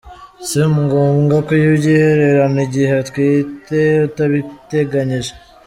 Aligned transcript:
Si 0.47 0.61
ngombwa 0.83 1.35
kubyihererana 1.47 2.59
igihe 2.67 2.91
utwite 3.03 3.79
utabiteganyije. 4.07 5.31